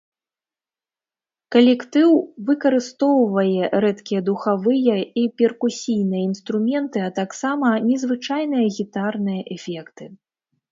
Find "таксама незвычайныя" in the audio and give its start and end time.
7.21-8.65